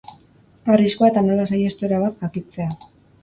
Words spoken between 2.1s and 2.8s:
jakitzea